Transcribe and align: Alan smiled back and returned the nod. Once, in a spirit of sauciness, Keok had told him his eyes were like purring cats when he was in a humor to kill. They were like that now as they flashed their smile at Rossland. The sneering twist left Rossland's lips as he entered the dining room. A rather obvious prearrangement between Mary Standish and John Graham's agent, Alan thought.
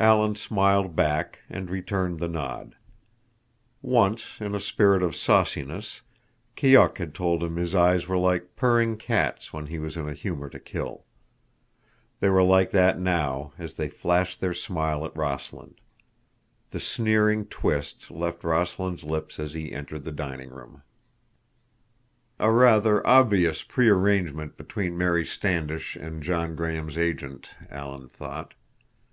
Alan 0.00 0.34
smiled 0.34 0.96
back 0.96 1.38
and 1.48 1.70
returned 1.70 2.18
the 2.18 2.26
nod. 2.26 2.74
Once, 3.80 4.40
in 4.40 4.52
a 4.52 4.58
spirit 4.58 5.04
of 5.04 5.14
sauciness, 5.14 6.00
Keok 6.56 6.98
had 6.98 7.14
told 7.14 7.44
him 7.44 7.54
his 7.54 7.76
eyes 7.76 8.08
were 8.08 8.18
like 8.18 8.56
purring 8.56 8.96
cats 8.96 9.52
when 9.52 9.66
he 9.66 9.78
was 9.78 9.96
in 9.96 10.08
a 10.08 10.14
humor 10.14 10.48
to 10.50 10.58
kill. 10.58 11.04
They 12.18 12.28
were 12.28 12.42
like 12.42 12.72
that 12.72 12.98
now 12.98 13.52
as 13.56 13.74
they 13.74 13.88
flashed 13.88 14.40
their 14.40 14.52
smile 14.52 15.04
at 15.06 15.16
Rossland. 15.16 15.80
The 16.72 16.80
sneering 16.80 17.46
twist 17.46 18.10
left 18.10 18.42
Rossland's 18.42 19.04
lips 19.04 19.38
as 19.38 19.52
he 19.54 19.70
entered 19.72 20.02
the 20.02 20.10
dining 20.10 20.50
room. 20.50 20.82
A 22.40 22.50
rather 22.50 23.06
obvious 23.06 23.62
prearrangement 23.62 24.56
between 24.56 24.98
Mary 24.98 25.24
Standish 25.24 25.94
and 25.94 26.20
John 26.20 26.56
Graham's 26.56 26.98
agent, 26.98 27.50
Alan 27.70 28.08
thought. 28.08 28.54